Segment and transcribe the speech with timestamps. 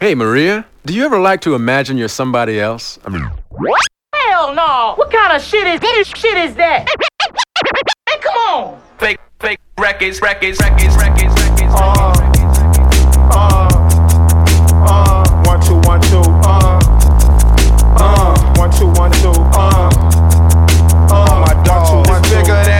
[0.00, 2.98] Hey, Maria, do you ever like to imagine you're somebody else?
[3.04, 3.20] I mean,
[4.14, 4.94] hell no!
[4.96, 6.88] What kind of shit is this shit is that?
[8.08, 8.80] hey, come on!
[8.96, 11.74] Fake, fake records, records, records, records, records.
[11.74, 12.14] Uh,
[13.30, 13.68] uh,
[14.88, 16.80] uh, one, two, one, two, uh,
[18.00, 19.90] uh, one, two, one, two, uh,
[21.12, 22.30] uh, my dog, two, one, two.
[22.30, 22.79] bigger than.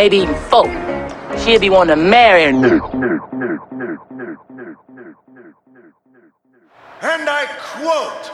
[0.00, 0.64] maybe even four.
[1.40, 2.70] She'd be wanting to marry me.
[7.02, 7.44] And I
[7.74, 8.30] quote,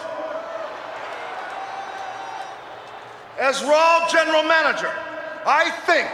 [3.41, 4.93] as Raw General Manager,
[5.44, 6.09] I think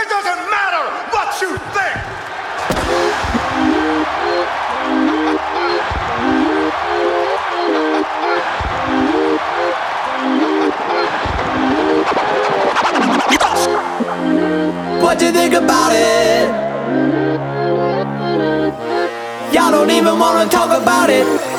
[0.00, 2.13] it doesn't matter what you think.
[15.14, 16.48] what you think about it.
[19.54, 21.53] Y'all don't even wanna talk about it.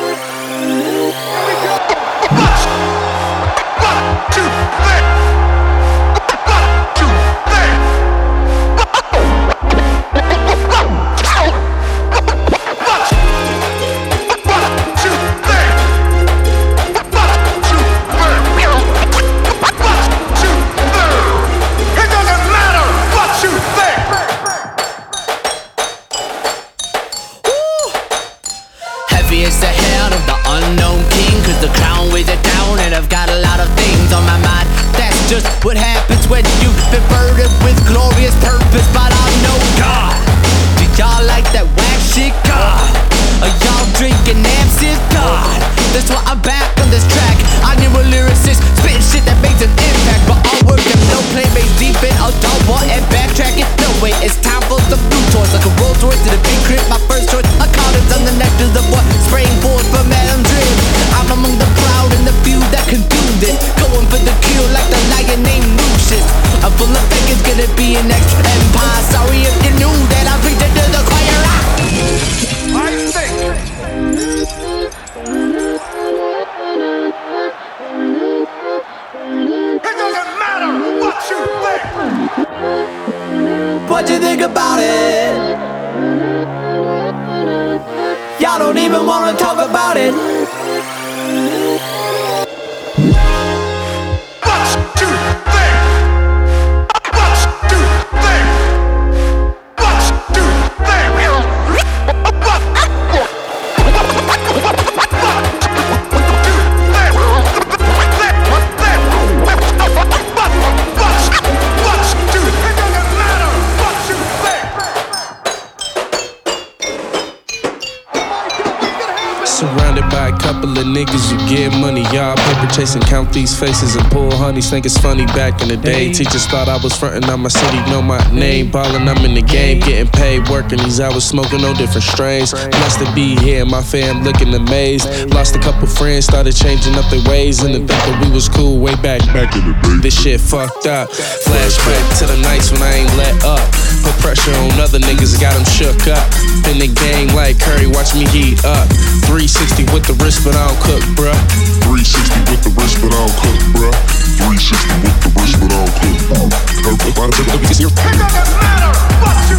[122.75, 124.69] Y'all chasing, count these faces and pull honeys.
[124.69, 126.11] Think it's funny back in the day.
[126.11, 128.69] Teachers thought I was frontin' on my city, know my name.
[128.69, 132.51] Ballin', I'm in the game, getting paid, working these hours, smoking no different strains.
[132.51, 135.07] Blessed to be here, my fam looking amazed.
[135.31, 138.49] Lost a couple friends, started changing up their ways, and to think that we was
[138.49, 139.23] cool way back.
[139.31, 140.11] Back in the day.
[140.11, 141.07] This shit fucked up.
[141.47, 143.63] Flashback to the nights when I ain't let up.
[144.03, 146.27] Put pressure on other niggas, got them shook up.
[146.67, 148.91] In the game like Curry, watch me heat up.
[149.31, 151.84] 360 with the wrist, but I don't cook, bruh.
[151.85, 153.93] 360 with the wrist, but I don't cook, bruh.
[154.41, 156.49] 360 with the wrist, but I don't cook.
[156.81, 157.13] Perfect.
[157.13, 157.45] Why don't you
[157.77, 157.93] here?
[157.93, 158.89] It doesn't matter
[159.21, 159.57] what you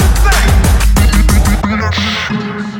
[2.28, 2.75] Oh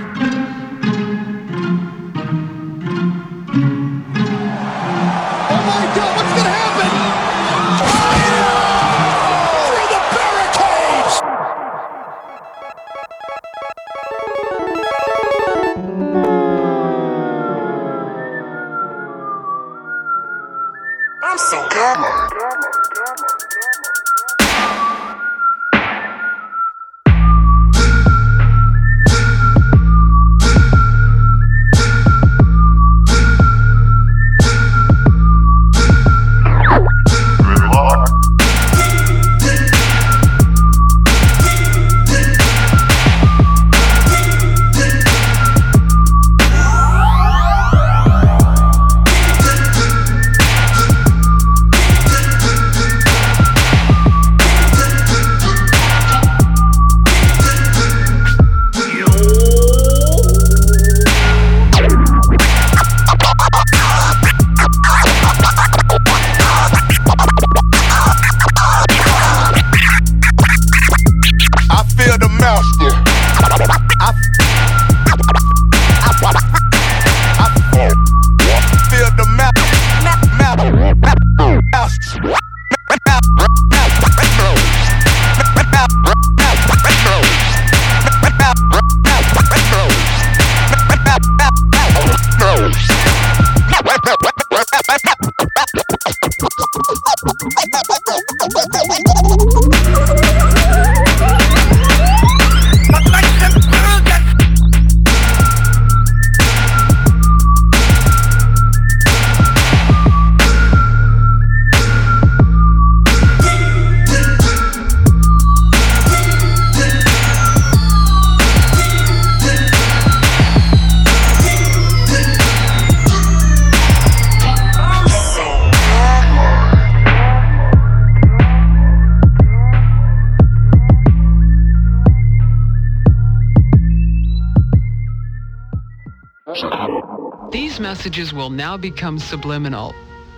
[138.06, 139.92] messages will now become subliminal,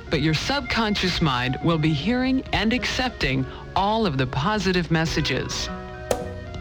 [0.08, 3.44] but your subconscious mind will be hearing and accepting
[3.76, 5.68] all of the positive messages.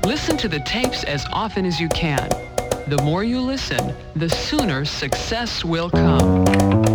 [0.03, 2.27] Listen to the tapes as often as you can.
[2.89, 6.87] The more you listen, the sooner success will come.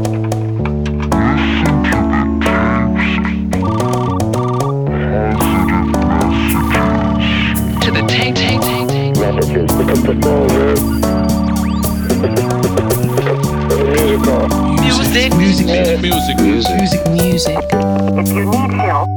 [15.13, 15.35] Music.
[15.35, 15.67] Music.
[15.67, 16.01] Music.
[16.01, 16.41] Music.
[16.41, 17.07] Music.
[17.11, 17.59] Music.
[18.17, 19.12] If you need help,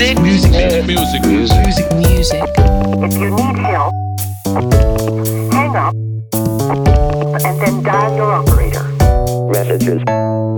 [0.00, 0.50] Uh, music.
[0.50, 0.86] Music.
[0.86, 1.22] Music.
[1.26, 1.92] Music.
[1.92, 2.42] Music.
[3.04, 3.92] If you need help,
[5.52, 5.94] hang up
[7.44, 8.84] and then dial your operator.
[9.52, 10.02] Messages.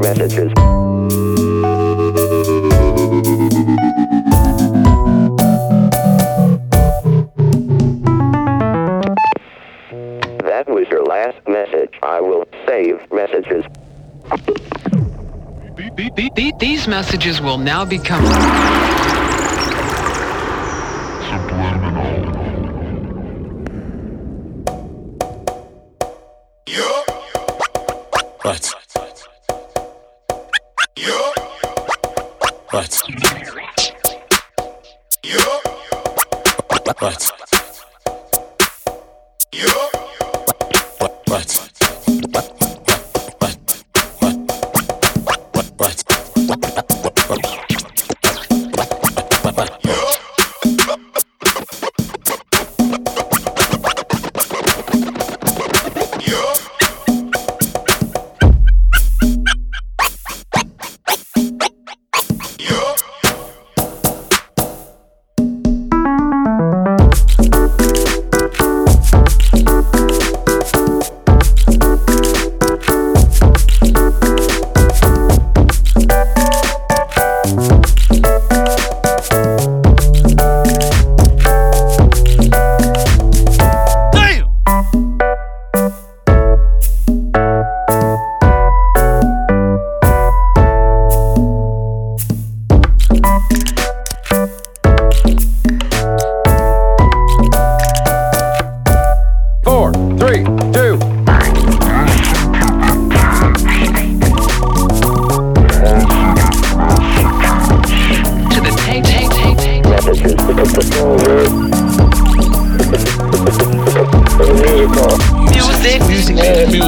[0.00, 1.51] Messages.
[16.62, 18.22] These messages will now become.
[28.42, 28.70] What?
[28.94, 29.26] What?
[32.70, 33.02] What?
[41.26, 41.61] What?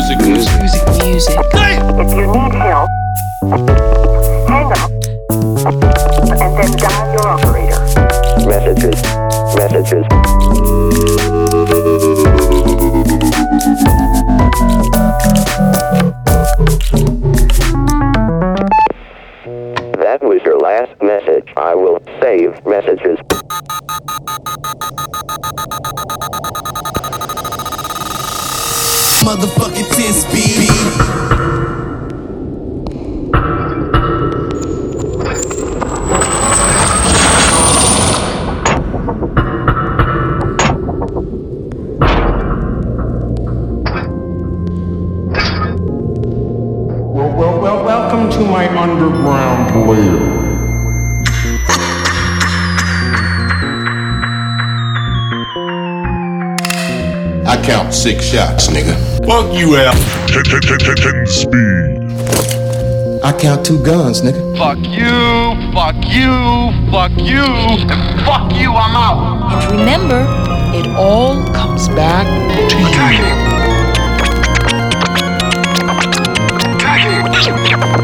[0.06, 0.20] Music.
[0.20, 0.52] Music.
[0.60, 0.84] Music.
[1.02, 1.38] Music.
[1.96, 2.90] If you need help,
[4.46, 4.90] hang up
[6.42, 7.80] and then dial your operator.
[8.46, 9.00] Messages.
[9.56, 10.04] Messages.
[19.96, 21.48] That was your last message.
[21.56, 23.18] I will save messages.
[29.24, 29.73] Motherfucking
[48.72, 50.34] my underground lair.
[57.46, 58.94] I count six shots, nigga.
[59.26, 59.92] Fuck you, Al.
[60.28, 62.04] Ten, ten, ten, ten, ten speed.
[63.22, 64.56] I count two guns, nigga.
[64.56, 65.72] Fuck you.
[65.72, 66.72] Fuck you.
[66.90, 67.44] Fuck you.
[68.24, 68.72] Fuck you.
[68.72, 69.52] I'm out.
[69.52, 70.26] And remember,
[70.76, 72.26] it all comes back
[72.70, 73.43] to you.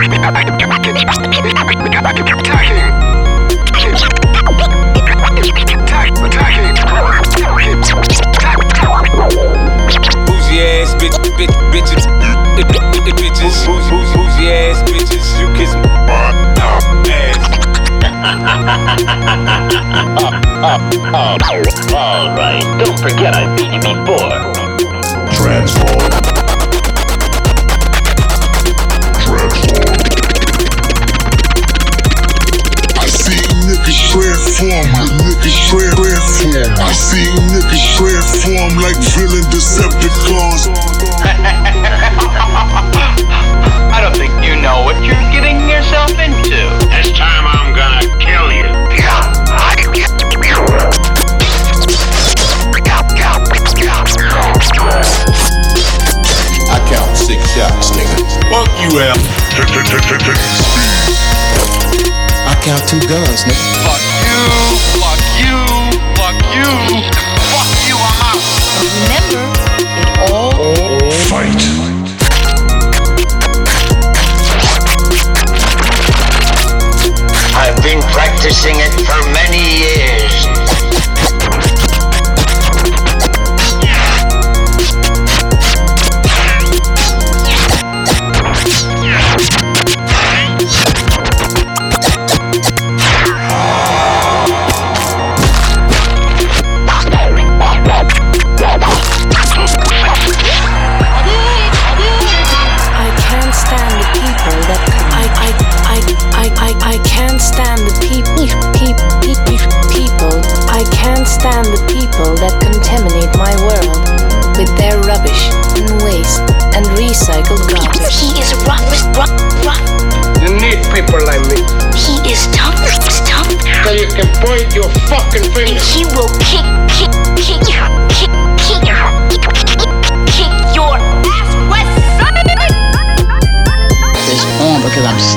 [21.95, 24.51] Alright, don't forget I beat you before.
[25.31, 25.31] Transform.
[25.31, 26.04] Transform.
[34.55, 34.87] Niggas transform,
[35.19, 36.15] niggas transform.
[36.79, 40.67] I see niggas transform like villain Decepticons.
[43.91, 46.69] I don't think you know what you're getting yourself into.
[46.87, 48.63] This time I'm gonna kill you.
[48.95, 49.33] Yeah,
[56.71, 58.23] I count six shots, nigga.
[58.49, 59.17] Fuck you, Al.
[62.47, 63.74] I count two guns, nigga.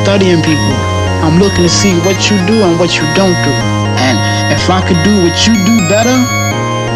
[0.09, 0.73] Studying people.
[1.21, 3.55] I'm looking to see what you do and what you don't do.
[4.01, 4.17] And
[4.49, 6.17] if I could do what you do better,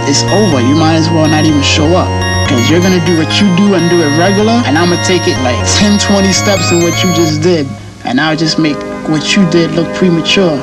[0.08, 0.64] it's over.
[0.64, 2.08] You might as well not even show up.
[2.48, 4.56] Because you're to do what you do and do it regular.
[4.64, 7.68] And I'm to take it like 10, 20 steps in what you just did.
[8.08, 8.80] And I'll just make
[9.12, 10.56] what you did look premature.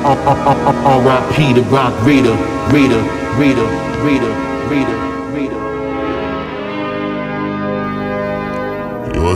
[0.00, 1.60] R.I.P.
[1.60, 2.36] the rock reader,
[2.72, 3.04] reader,
[3.36, 3.68] reader,
[4.00, 4.32] reader,
[4.72, 5.05] reader,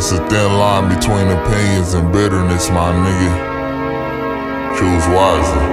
[0.01, 3.33] it's a thin line between opinions and bitterness, my nigga.
[4.79, 5.67] Choose wisely.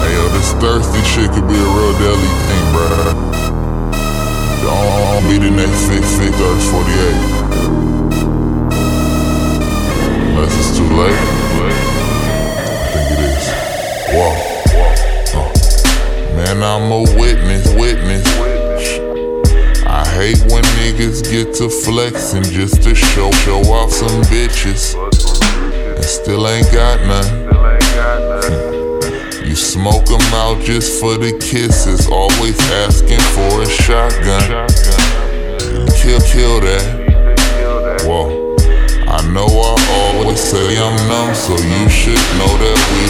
[0.00, 3.12] Hey, yo, this thirsty shit could be a real deadly thing, bruh.
[4.64, 6.86] Don't be the next Fit Fit Thirst 48.
[10.24, 11.24] Unless it's too late.
[12.64, 13.44] I think it is.
[14.16, 14.32] Whoa.
[15.36, 15.52] Uh.
[16.34, 18.55] Man, I'm a witness, witness.
[20.16, 24.96] Hate when niggas get to flexing just to show show off some bitches.
[25.94, 27.28] And still ain't got none.
[29.46, 34.66] You smoke 'em out just for the kisses, always asking for a shotgun.
[36.00, 38.02] Kill, kill that.
[38.06, 38.56] Whoa.
[39.06, 43.05] I know I always say I'm numb, so you should know that we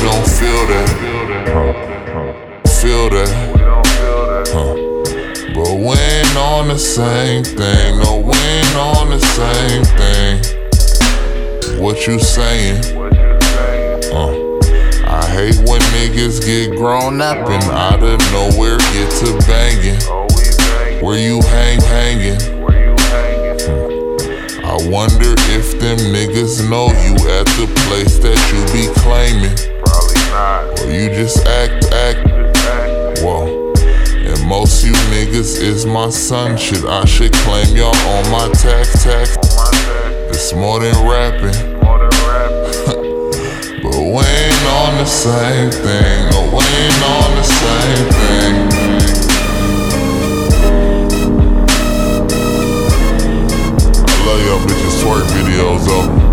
[6.78, 7.98] same thing.
[8.00, 11.80] No, we ain't on the same thing.
[11.80, 12.84] What you saying?
[14.12, 14.32] Uh,
[15.06, 20.00] I hate when niggas get grown up and out of nowhere get to banging.
[21.02, 22.40] Where you hang, hanging?
[24.64, 29.56] I wonder if them niggas know you at the place that you be claiming.
[30.82, 32.25] Or you just act, act.
[34.46, 36.56] Most you niggas is my son.
[36.56, 39.36] Shit, I should claim y'all on my tax, tax.
[40.30, 41.80] It's more than rapping.
[43.82, 46.30] but we ain't on the same thing.
[46.30, 48.54] No, we ain't on the same thing.
[53.98, 56.25] I love y'all bitches twerk videos though.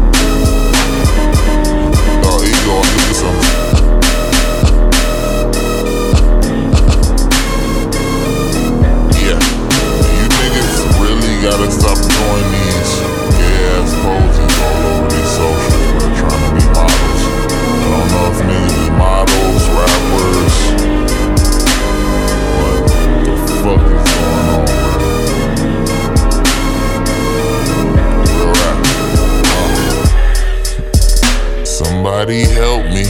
[32.24, 33.04] Somebody help me.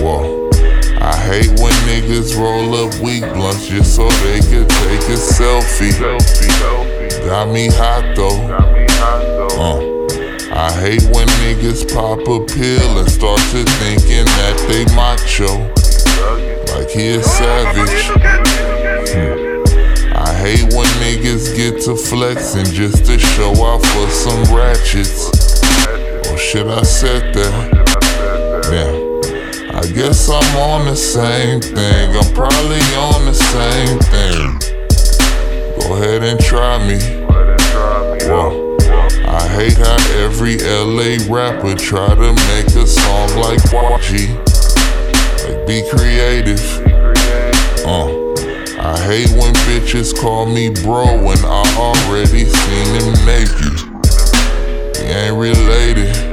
[0.00, 0.48] Whoa.
[0.98, 5.92] I hate when niggas roll up weak blunts just so they could take a selfie.
[7.26, 8.48] Got me hot though.
[9.60, 9.76] Uh.
[10.56, 15.52] I hate when niggas pop a pill and start to thinking that they macho.
[16.74, 18.08] Like he a savage.
[19.12, 20.16] Hmm.
[20.16, 25.28] I hate when niggas get to flexing just to show off for some ratchets.
[26.30, 27.81] Or should I said that?
[28.74, 32.16] I guess I'm on the same thing.
[32.16, 34.58] I'm probably on the same thing.
[35.80, 36.98] Go ahead and try me.
[38.26, 38.76] Whoa.
[39.28, 44.32] I hate how every LA rapper try to make a song like Wachi.
[45.44, 46.60] Like be creative.
[47.86, 48.22] Uh.
[48.84, 53.92] I hate when bitches call me bro when I already seen him naked.
[54.98, 56.31] We ain't related.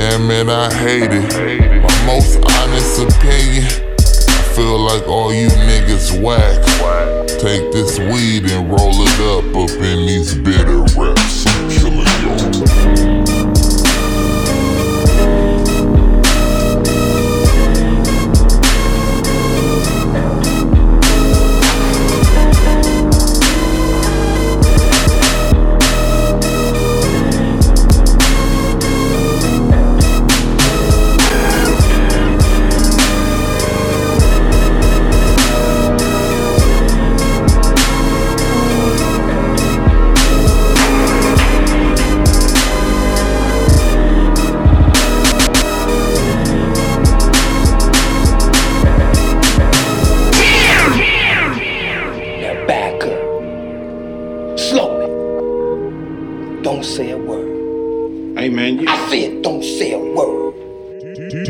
[0.00, 1.82] Damn it, I hate it.
[1.82, 3.66] My most honest opinion,
[3.98, 7.28] I feel like all you niggas whack.
[7.28, 11.44] Take this weed and roll it up up in these bitter reps.
[11.46, 13.19] I'm killing.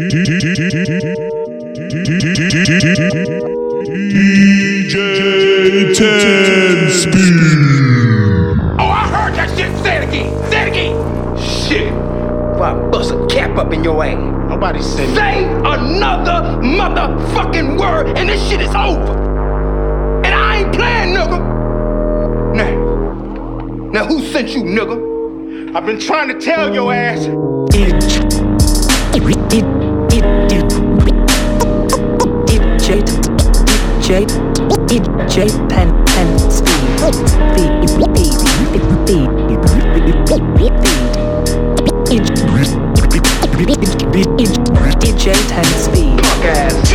[0.01, 0.41] DJ
[5.95, 7.35] Ten Speed.
[8.79, 9.71] Oh, I heard that shit.
[9.85, 10.51] Say it again.
[10.51, 10.95] Say it again.
[11.39, 11.93] Shit.
[12.57, 14.17] Boy, I bust a cap up in your ass.
[14.49, 19.13] Nobody said Say another motherfucking word and this shit is over.
[20.25, 21.41] And I ain't playing, nigga.
[22.55, 22.71] Now,
[23.93, 25.77] now who sent you, nigga?
[25.77, 27.29] I've been trying to tell your ass.
[34.11, 34.27] DJ
[34.89, 36.81] DJ Pen Pen Speed
[44.99, 46.90] DJ Ten Speed Fuck ass.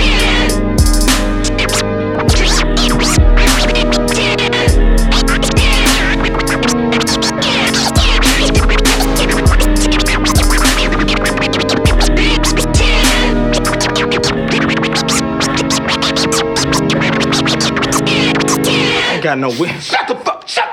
[19.36, 19.82] Got no wit.
[19.82, 20.48] Shut the fuck.
[20.48, 20.70] Shut.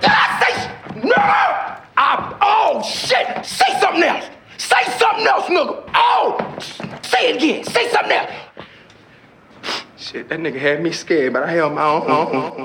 [0.00, 1.14] Did I say no?
[1.16, 2.36] I.
[2.40, 3.44] Oh shit.
[3.44, 4.26] Say something else.
[4.58, 5.90] Say something else, nigga.
[5.94, 6.58] Oh.
[7.02, 7.64] Say it again.
[7.64, 8.30] Say something else.
[9.96, 12.02] Shit, that nigga had me scared, but I held my own.
[12.02, 12.57] own, own, own.